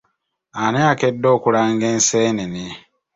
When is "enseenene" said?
1.95-2.65